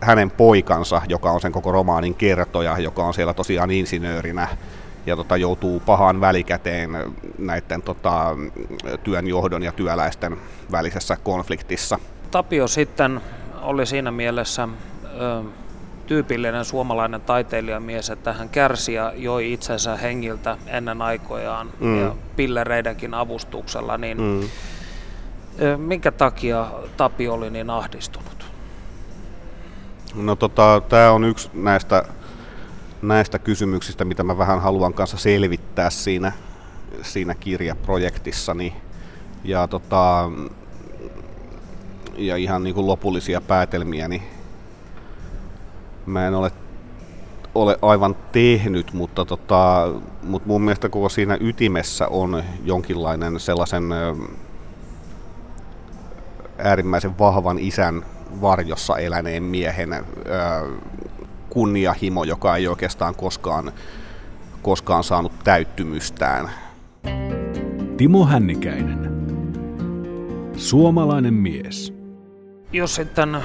[0.00, 4.48] hänen poikansa, joka on sen koko romaanin kertoja, joka on siellä tosiaan insinöörinä
[5.06, 6.90] ja tota, joutuu pahaan välikäteen
[7.38, 8.36] näiden tota,
[9.04, 10.36] työnjohdon ja työläisten
[10.72, 11.98] välisessä konfliktissa.
[12.30, 13.20] Tapio sitten
[13.62, 14.68] oli siinä mielessä
[15.20, 15.42] ö,
[16.06, 22.00] tyypillinen suomalainen taiteilijamies, että hän kärsi ja joi itsensä hengiltä ennen aikojaan mm.
[22.00, 24.48] ja pillereidenkin avustuksella, niin mm
[25.76, 28.46] Minkä takia Tapio oli niin ahdistunut?
[30.14, 32.04] No tota, tämä on yksi näistä,
[33.02, 36.32] näistä kysymyksistä, mitä mä vähän haluan kanssa selvittää siinä,
[37.02, 38.76] siinä kirjaprojektissani.
[39.44, 40.30] Ja, tota,
[42.16, 44.22] ja ihan niin kuin lopullisia päätelmiä, niin
[46.06, 46.50] mä en ole,
[47.54, 53.84] ole aivan tehnyt, mutta, tota, mutta mun mielestä koko siinä ytimessä on jonkinlainen sellaisen
[56.58, 58.04] äärimmäisen vahvan isän
[58.40, 60.02] varjossa eläneen miehen ö,
[61.50, 63.72] kunniahimo, joka ei oikeastaan koskaan,
[64.62, 66.50] koskaan saanut täyttymystään.
[67.96, 69.14] Timo Hännikäinen.
[70.56, 71.94] Suomalainen mies.
[72.72, 73.36] Jos sitten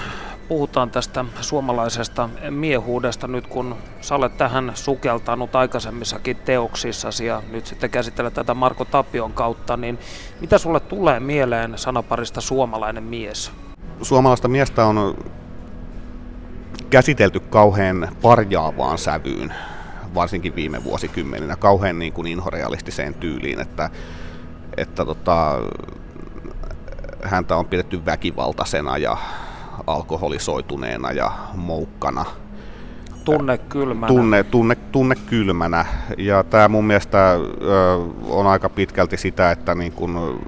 [0.49, 7.89] puhutaan tästä suomalaisesta miehuudesta nyt, kun sä olet tähän sukeltanut aikaisemmissakin teoksissasi ja nyt sitten
[7.89, 9.99] käsittelet tätä Marko Tapion kautta, niin
[10.41, 13.51] mitä sulle tulee mieleen sanaparista suomalainen mies?
[14.01, 15.17] Suomalaista miestä on
[16.89, 19.53] käsitelty kauhean parjaavaan sävyyn,
[20.13, 23.89] varsinkin viime vuosikymmeninä, kauhean niin kuin inhorealistiseen tyyliin, että,
[24.77, 25.62] että tota,
[27.23, 29.17] häntä on pidetty väkivaltaisena ja
[29.93, 32.25] alkoholisoituneena ja moukkana.
[33.25, 34.08] Tunne kylmänä.
[34.08, 35.86] Tunne, tunne, tunne kylmänä.
[36.17, 37.39] Ja tämä mun mielestä ö,
[38.30, 40.41] on aika pitkälti sitä, että niin kun,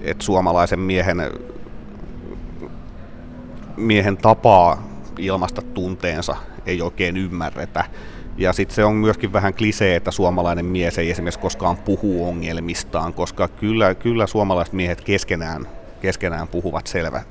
[0.00, 1.18] et suomalaisen miehen,
[3.76, 4.82] miehen tapaa
[5.18, 7.84] ilmasta tunteensa ei oikein ymmärretä.
[8.36, 13.14] Ja sitten se on myöskin vähän klisee, että suomalainen mies ei esimerkiksi koskaan puhu ongelmistaan,
[13.14, 15.66] koska kyllä, kyllä suomalaiset miehet keskenään,
[16.04, 17.22] keskenään puhuvat selvä,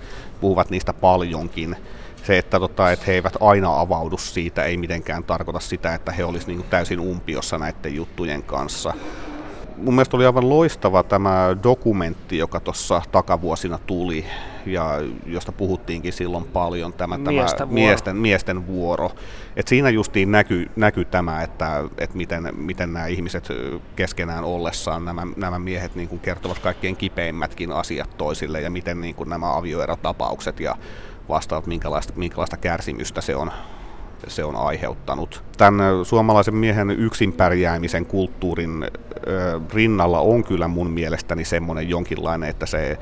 [0.42, 1.76] puhuvat niistä paljonkin.
[2.24, 6.26] Se, että, tota, että he eivät aina avaudu siitä, ei mitenkään tarkoita sitä, että he
[6.26, 8.94] olisivat niin täysin umpiossa näiden juttujen kanssa
[9.78, 14.26] mun mielestä oli aivan loistava tämä dokumentti, joka tuossa takavuosina tuli
[14.66, 17.74] ja josta puhuttiinkin silloin paljon, tämä, miesten, tämä vuoro.
[17.74, 19.12] miesten, miesten vuoro.
[19.56, 23.48] Et siinä justiin näkyy näky tämä, että, että miten, miten nämä ihmiset
[23.96, 29.16] keskenään ollessaan, nämä, nämä miehet niin kuin kertovat kaikkein kipeimmätkin asiat toisille ja miten niin
[29.16, 30.76] kuin nämä avioerotapaukset ja
[31.30, 33.52] vastaavat, minkälaista, minkälaista kärsimystä se on
[34.28, 35.44] se on aiheuttanut.
[35.58, 38.86] Tämän suomalaisen miehen yksin pärjäämisen kulttuurin
[39.74, 42.98] rinnalla on kyllä mun mielestäni semmoinen jonkinlainen, että se,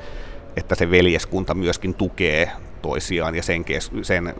[0.56, 2.50] että se veljeskunta myöskin tukee
[2.82, 4.34] toisiaan ja sen, kes, sen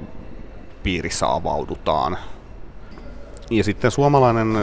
[0.82, 2.18] piirissä avaudutaan.
[3.50, 4.58] Ja sitten suomalainen,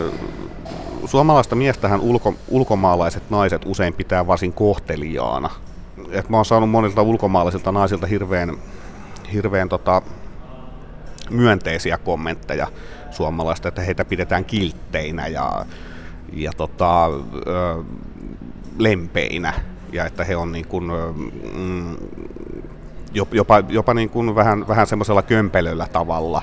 [1.05, 5.49] suomalaista miestähän ulko, ulkomaalaiset naiset usein pitää varsin kohteliaana.
[6.11, 8.57] Et mä oon saanut monilta ulkomaalaisilta naisilta hirveän,
[9.33, 10.01] hirveän tota,
[11.29, 12.67] myönteisiä kommentteja
[13.11, 15.65] suomalaista, että heitä pidetään kiltteinä ja,
[16.33, 17.83] ja tota, ö,
[18.77, 19.53] lempeinä.
[19.91, 20.83] Ja että he on niin kuin,
[21.55, 21.95] mm,
[23.33, 26.41] jopa, jopa niin kuin vähän, vähän semmoisella kömpelöllä tavalla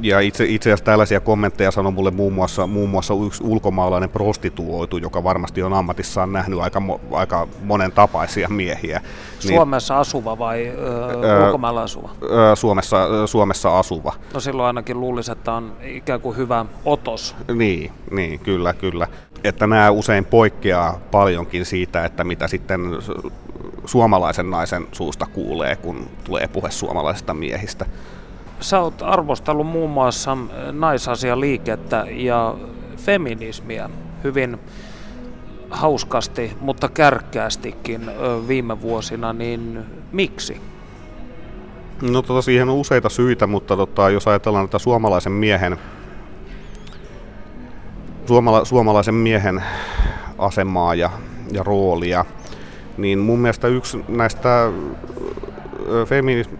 [0.00, 4.96] ja itse, itse asiassa tällaisia kommentteja sanoi mulle muun muassa, muun muassa yksi ulkomaalainen prostituoitu,
[4.96, 8.98] joka varmasti on ammatissaan nähnyt aika, aika monen tapaisia miehiä.
[9.44, 12.10] Niin- Suomessa niin, asuva vai ö, ulkomailla asuva?
[12.22, 14.12] Ö, Suomessa, Suomessa asuva.
[14.34, 17.36] No silloin ainakin luulisi, että on ikään kuin hyvä otos.
[17.54, 19.06] Niin, niin kyllä, kyllä.
[19.44, 22.80] Että nämä usein poikkeaa paljonkin siitä, että mitä sitten
[23.86, 27.86] suomalaisen naisen suusta kuulee, kun tulee puhe suomalaisista miehistä
[28.62, 30.36] sä oot arvostellut muun muassa
[30.72, 32.54] naisasialiikettä ja
[32.96, 33.90] feminismiä
[34.24, 34.58] hyvin
[35.70, 38.10] hauskasti, mutta kärkkäästikin
[38.48, 40.60] viime vuosina, niin miksi?
[42.02, 45.76] No tota, siihen on useita syitä, mutta tota, jos ajatellaan tätä suomalaisen miehen,
[48.26, 49.62] suomala, suomalaisen miehen
[50.38, 51.10] asemaa ja,
[51.52, 52.24] ja roolia,
[52.96, 54.72] niin mun mielestä yksi näistä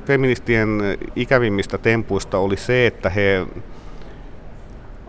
[0.05, 0.69] feministien
[1.17, 3.47] ikävimmistä tempuista oli se, että he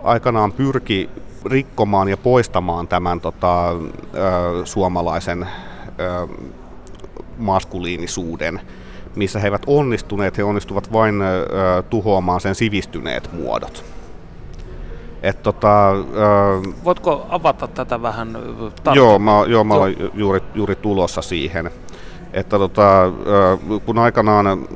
[0.03, 1.09] aikanaan pyrki
[1.45, 3.75] rikkomaan ja poistamaan tämän tota, ö,
[4.63, 5.47] suomalaisen
[5.99, 6.27] ö,
[7.37, 8.61] maskuliinisuuden,
[9.15, 13.83] missä he eivät onnistuneet, he onnistuvat vain ö, tuhoamaan sen sivistyneet muodot.
[15.23, 15.95] Et tota, ö,
[16.83, 18.33] Voitko avata tätä vähän
[18.83, 18.95] tarkemmin?
[18.95, 21.71] Joo, mä, joo, mä olen juuri, juuri tulossa siihen
[22.33, 23.11] että tota,
[23.85, 24.67] kun aikanaan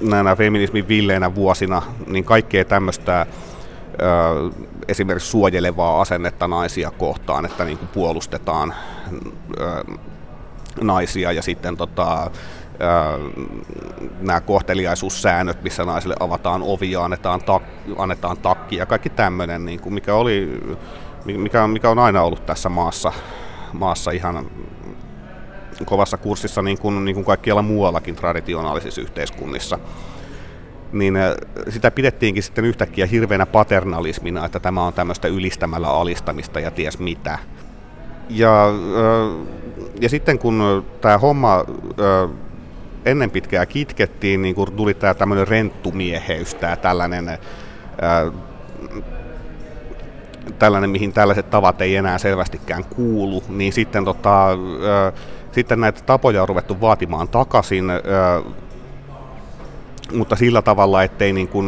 [0.00, 3.26] näinä feminismin villeinä vuosina, niin kaikkea tämmöistä
[4.88, 8.74] esimerkiksi suojelevaa asennetta naisia kohtaan, että niin kuin puolustetaan
[10.80, 12.30] naisia ja sitten tota,
[14.20, 17.62] nämä kohteliaisuussäännöt, missä naisille avataan ovia, annetaan, tak,
[17.98, 20.60] annetaan takki ja kaikki tämmöinen, niin kuin mikä, oli,
[21.24, 23.12] mikä, mikä on aina ollut tässä maassa,
[23.72, 24.46] maassa ihan
[25.86, 29.78] kovassa kurssissa niin kuin, niin kuin kaikkialla muuallakin traditionaalisissa yhteiskunnissa.
[30.92, 31.34] Niin äh,
[31.68, 37.38] sitä pidettiinkin sitten yhtäkkiä hirveänä paternalismina, että tämä on tämmöistä ylistämällä alistamista ja ties mitä.
[38.28, 39.46] Ja, äh,
[40.00, 42.30] ja sitten kun tämä homma äh,
[43.04, 47.38] ennen pitkää kitkettiin, niin kun tuli tämä tämmöinen renttumieheys, tämä tällainen
[50.58, 54.48] tällainen, mihin tällaiset tavat ei enää selvästikään kuulu, niin sitten tota,
[55.52, 57.84] sitten näitä tapoja on ruvettu vaatimaan takaisin,
[60.14, 61.66] mutta sillä tavalla, ettei niin kuin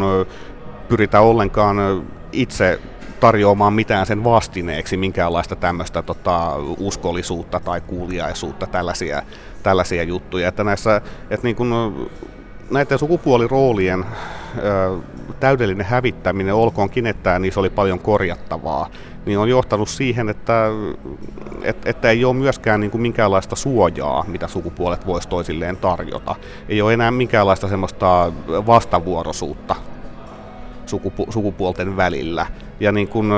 [0.88, 1.76] pyritä ollenkaan
[2.32, 2.80] itse
[3.20, 9.22] tarjoamaan mitään sen vastineeksi, minkäänlaista tämmöistä tota, uskollisuutta tai kuuliaisuutta, tällaisia,
[9.62, 10.48] tällaisia juttuja.
[10.48, 11.70] Että näissä, että niin kuin,
[12.70, 14.04] näiden sukupuoliroolien
[15.40, 18.90] täydellinen hävittäminen, olkoonkin, että niissä oli paljon korjattavaa,
[19.26, 20.66] niin on johtanut siihen, että,
[21.62, 26.34] että, että ei ole myöskään niin kuin minkäänlaista suojaa, mitä sukupuolet voisi toisilleen tarjota.
[26.68, 29.76] Ei ole enää minkäänlaista semmoista vastavuoroisuutta
[30.86, 32.46] sukupu- sukupuolten välillä.
[32.80, 33.32] Ja, niin kuin,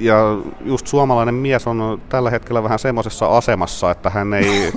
[0.00, 0.16] ja
[0.64, 4.72] just suomalainen mies on tällä hetkellä vähän semmoisessa asemassa, että hän ei,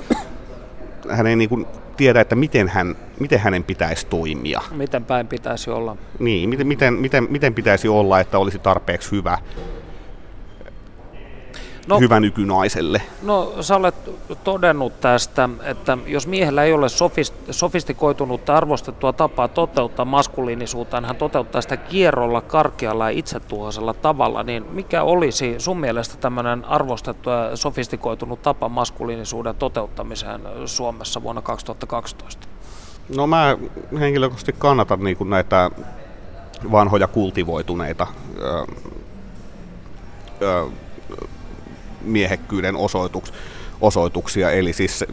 [1.16, 1.66] hän ei niin kuin
[1.98, 4.60] tiedä, että miten, hän, miten hänen pitäisi toimia.
[4.70, 5.96] Miten päin pitäisi olla.
[6.18, 9.38] Niin, miten, miten, miten, miten pitäisi olla, että olisi tarpeeksi hyvä.
[11.88, 13.02] No, hyvä nykynaiselle?
[13.22, 13.94] No sä olet
[14.44, 16.86] todennut tästä, että jos miehellä ei ole
[17.50, 25.02] sofistikoitunutta arvostettua tapaa toteuttaa maskuliinisuutta, hän toteuttaa sitä kierrolla, karkealla ja itsetuhoisella tavalla, niin mikä
[25.02, 32.48] olisi sun mielestä tämmöinen arvostettu ja sofistikoitunut tapa maskuliinisuuden toteuttamiseen Suomessa vuonna 2012?
[33.16, 33.56] No mä
[34.00, 35.70] henkilökohtaisesti kannatan niin kuin näitä
[36.72, 38.06] vanhoja kultivoituneita
[42.08, 43.32] miehekkyyden osoituks,
[43.80, 45.04] osoituksia, eli siis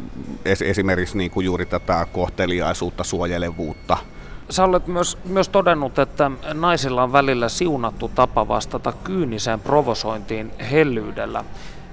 [0.46, 3.98] es, esimerkiksi niin kuin juuri tätä kohteliaisuutta, suojelevuutta.
[4.50, 11.44] Sä olet myös, myös todennut, että naisilla on välillä siunattu tapa vastata kyyniseen provosointiin hellyydellä.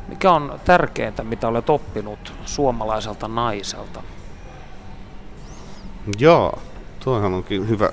[0.08, 4.02] Mikä on tärkeintä, mitä olet oppinut suomalaiselta naiselta?
[6.18, 6.58] Joo,
[7.04, 7.90] tuohan onkin hyvä,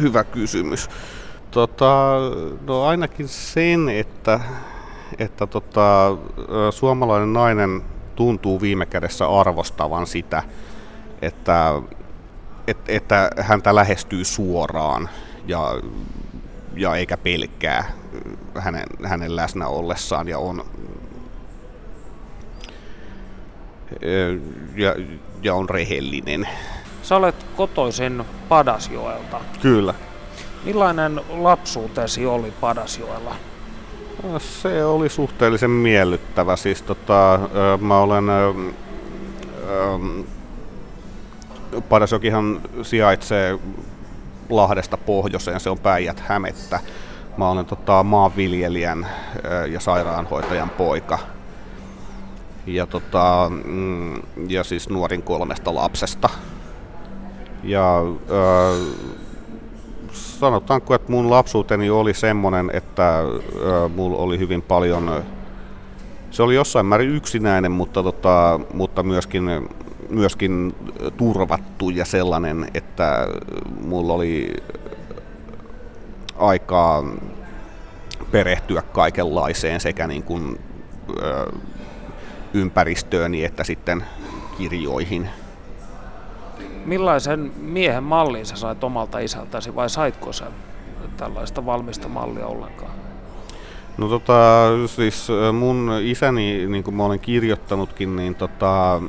[0.00, 0.88] hyvä kysymys.
[1.50, 2.16] Tota,
[2.66, 4.40] no ainakin sen, että,
[5.18, 6.16] että tota,
[6.70, 7.82] suomalainen nainen
[8.16, 10.42] tuntuu viime kädessä arvostavan sitä,
[11.22, 11.82] että,
[12.66, 15.08] et, että häntä lähestyy suoraan
[15.46, 15.80] ja,
[16.76, 17.92] ja eikä pelkää
[18.58, 20.64] hänen, hänen läsnä ollessaan ja on
[24.76, 24.94] ja,
[25.42, 26.48] ja on rehellinen.
[27.02, 29.40] Sä olet kotoisin Padasjoelta.
[29.62, 29.94] Kyllä.
[30.64, 33.36] Millainen lapsuutesi oli Padasjoella?
[34.38, 36.56] Se oli suhteellisen miellyttävä.
[36.56, 37.40] Siis tota,
[37.80, 38.24] mä olen...
[41.88, 43.58] Padasjokihan sijaitsee
[44.48, 46.80] Lahdesta pohjoiseen, se on Päijät Hämettä.
[47.36, 49.06] Mä olen tota, maanviljelijän
[49.70, 51.18] ja sairaanhoitajan poika.
[52.66, 56.28] Ja, tota, mm, ja siis nuorin kolmesta lapsesta.
[57.62, 58.02] Ja
[60.12, 63.22] sanotaanko, että mun lapsuuteni oli semmoinen, että
[63.94, 65.24] mulla oli hyvin paljon,
[66.30, 69.68] se oli jossain määrin yksinäinen, mutta, tota, mutta myöskin,
[70.10, 70.74] myöskin
[71.16, 73.26] turvattu ja sellainen, että
[73.84, 74.52] mulla oli
[76.38, 77.04] aikaa
[78.30, 80.58] perehtyä kaikenlaiseen sekä niin kuin,
[82.54, 84.04] ympäristööni että sitten
[84.58, 85.28] kirjoihin.
[86.88, 90.46] Millaisen miehen mallin sä sait omalta isältäsi vai saitko sä
[91.16, 92.90] tällaista valmista mallia ollenkaan?
[93.98, 94.34] No tota,
[94.86, 99.00] siis mun isäni, niin kuin mä olen kirjoittanutkin, niin tota,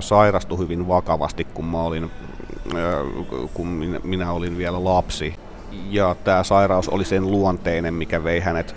[0.00, 2.10] sairastui hyvin vakavasti, kun mä olin,
[3.54, 3.66] kun
[4.02, 5.34] minä, olin vielä lapsi.
[5.90, 8.74] Ja tämä sairaus oli sen luonteinen, mikä vei hänet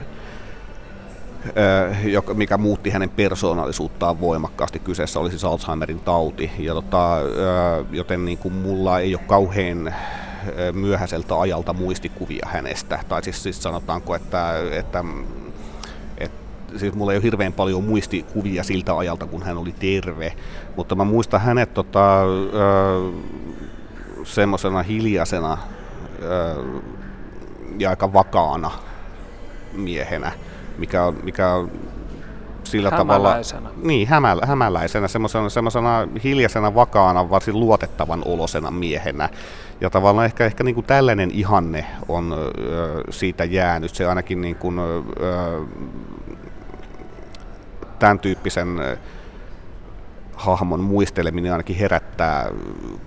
[2.34, 4.80] mikä muutti hänen persoonallisuuttaan voimakkaasti.
[4.80, 7.18] Kyseessä oli siis Alzheimerin tauti, ja tota,
[7.92, 9.96] joten niin kuin mulla ei ole kauhean
[10.74, 13.00] myöhäiseltä ajalta muistikuvia hänestä.
[13.10, 15.04] Tai siis, siis sanotaanko, että, että,
[16.78, 20.34] siis mulla ei ole hirveän paljon muistikuvia siltä ajalta, kun hän oli terve.
[20.76, 22.22] Mutta mä muistan hänet tota,
[24.24, 25.58] semmoisena hiljaisena
[27.80, 28.72] ja aika vakaana
[29.74, 30.32] miehenä
[30.78, 31.72] mikä on, mikä on
[32.64, 33.36] sillä tavalla...
[33.84, 39.30] Niin, hämä, hämäläisenä, semmoisena, semmoisena hiljaisena, vakaana, varsin luotettavan olosena miehenä.
[39.82, 43.96] Ja tavallaan ehkä, ehkä niin kuin tällainen ihanne on ö, siitä jäänyt.
[43.96, 45.02] Se ainakin niin kuin, ö,
[48.00, 48.80] tämän tyyppisen
[50.36, 52.50] hahmon muisteleminen ainakin herättää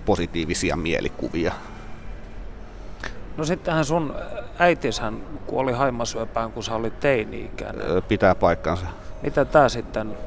[0.05, 1.53] positiivisia mielikuvia.
[3.37, 4.15] No sittenhän sun
[4.59, 5.17] äitishän
[5.47, 8.03] kuoli haimasyöpään, kun sä olit teini-ikäinen.
[8.07, 8.85] Pitää paikkansa.
[9.23, 10.17] Mitä tämä sitten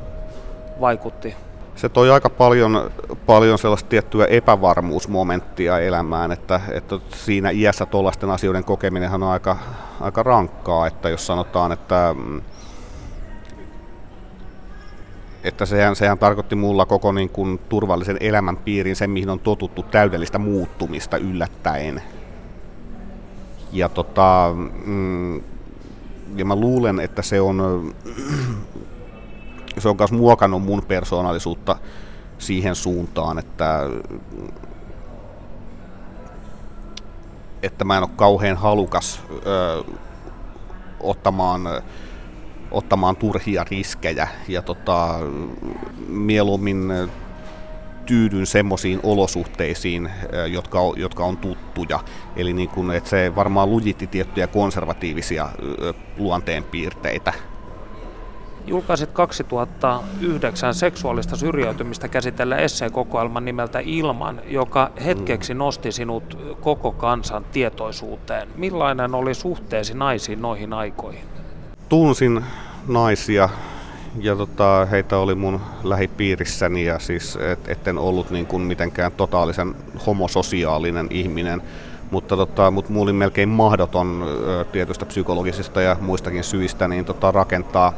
[0.81, 1.35] vaikutti?
[1.77, 2.91] Se toi aika paljon,
[3.27, 9.57] paljon sellaista tiettyä epävarmuusmomenttia elämään, että, että siinä iässä tuollaisten asioiden kokeminen on aika,
[10.01, 12.15] aika rankkaa, että jos sanotaan, että
[15.45, 19.83] että sehän, sehän tarkoitti mulla koko niin kuin turvallisen elämän piirin, sen mihin on totuttu
[19.83, 22.03] täydellistä muuttumista yllättäen
[23.73, 24.55] ja, tota,
[24.87, 25.37] mm,
[26.37, 27.93] ja mä luulen, että se on,
[29.79, 31.77] se on myös muokannut mun persoonallisuutta
[32.39, 33.81] siihen suuntaan, että,
[37.63, 39.85] että mä en ole kauhean halukas ö,
[41.01, 41.63] ottamaan,
[42.71, 44.29] ottamaan turhia riskejä.
[44.49, 45.19] Ja tota,
[46.09, 46.93] mieluummin
[48.07, 50.11] tyydyn semmoisiin olosuhteisiin,
[50.49, 51.37] jotka on, jotka on
[51.75, 52.01] tuttuja.
[52.37, 55.49] Eli niin kuin, että se varmaan lujitti tiettyjä konservatiivisia
[56.19, 57.33] luonteenpiirteitä.
[58.67, 68.49] Julkaisit 2009 seksuaalista syrjäytymistä käsitellä esseekokoelman nimeltä Ilman, joka hetkeksi nosti sinut koko kansan tietoisuuteen.
[68.57, 71.25] Millainen oli suhteesi naisiin noihin aikoihin?
[71.89, 72.45] Tunsin
[72.89, 73.49] naisia
[74.19, 79.75] ja tota, heitä oli mun lähipiirissäni ja siis et, etten ollut niin kuin mitenkään totaalisen
[80.07, 81.63] homososiaalinen ihminen,
[82.11, 84.25] mutta tota, mut mulla oli melkein mahdoton
[84.73, 87.93] tietystä psykologisista ja muistakin syistä niin tota, rakentaa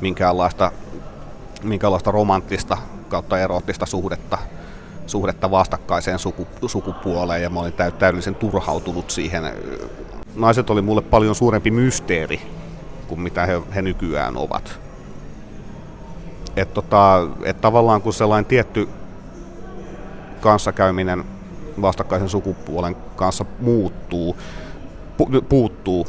[0.00, 0.72] minkäänlaista,
[1.62, 2.78] minkäänlaista romanttista
[3.08, 4.38] kautta eroottista suhdetta,
[5.06, 9.42] suhdetta vastakkaiseen suku, sukupuoleen ja mä olin täydellisen turhautunut siihen.
[10.36, 12.40] Naiset oli mulle paljon suurempi mysteeri
[13.08, 14.83] kuin mitä he, he nykyään ovat.
[16.56, 18.88] Et tota, et tavallaan kun sellainen tietty
[20.40, 21.24] kanssakäyminen
[21.82, 24.36] vastakkaisen sukupuolen kanssa muuttuu,
[25.16, 26.06] pu, puuttuu,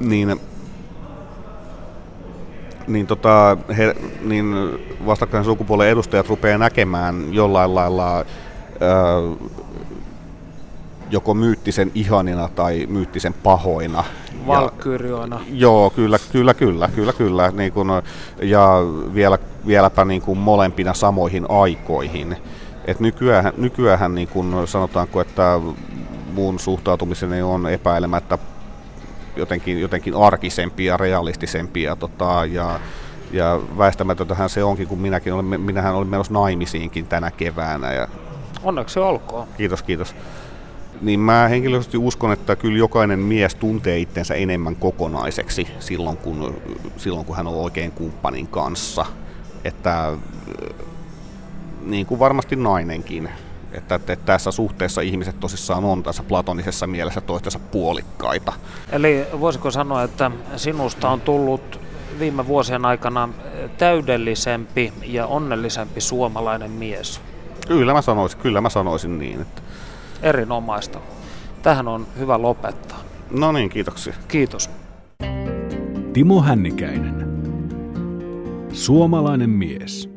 [0.00, 0.40] niin,
[2.86, 4.54] niin, tota, he, niin
[5.06, 8.24] vastakkaisen sukupuolen edustajat rupeaa näkemään jollain lailla ää,
[11.10, 14.04] joko myyttisen ihanina tai myyttisen pahoina.
[14.46, 15.40] Valkyrioina.
[15.52, 17.50] Joo, kyllä, kyllä, kyllä, kyllä, kyllä.
[17.50, 18.02] Niin kun,
[18.42, 18.68] ja
[19.14, 22.36] vielä, vieläpä niin kuin molempina samoihin aikoihin.
[22.84, 25.60] Et nykyään, nykyään niin kun sanotaanko, että
[26.32, 28.38] mun suhtautumiseni on epäilemättä
[29.36, 31.96] jotenkin, jotenkin arkisempia ja realistisempia.
[31.96, 32.80] Tota, ja,
[33.32, 37.92] ja väistämätöntähän se onkin, kun minäkin olen, minähän olin menossa naimisiinkin tänä keväänä.
[37.92, 38.08] Ja...
[38.62, 39.46] Onneksi olkoon.
[39.56, 40.14] Kiitos, kiitos.
[41.00, 46.54] Niin mä henkilökohtaisesti uskon, että kyllä jokainen mies tuntee itsensä enemmän kokonaiseksi silloin, kun,
[46.96, 49.06] silloin, kun hän on oikein kumppanin kanssa.
[49.64, 50.12] Että
[51.86, 53.28] niin kuin varmasti nainenkin.
[53.72, 58.52] Että, että tässä suhteessa ihmiset tosissaan on tässä platonisessa mielessä toistensa puolikkaita.
[58.92, 61.80] Eli voisiko sanoa, että sinusta on tullut
[62.18, 63.28] viime vuosien aikana
[63.78, 67.20] täydellisempi ja onnellisempi suomalainen mies?
[67.68, 69.40] Kyllä mä sanoisin, kyllä mä sanoisin niin.
[69.40, 69.62] Että...
[70.24, 71.00] Erinomaista.
[71.62, 73.00] Tähän on hyvä lopettaa.
[73.30, 74.14] No niin, kiitoksia.
[74.28, 74.70] Kiitos.
[76.12, 77.28] Timo Hännikäinen.
[78.72, 80.13] Suomalainen mies.